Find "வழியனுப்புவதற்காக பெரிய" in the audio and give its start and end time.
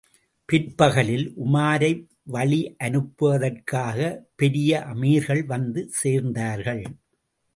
2.31-4.79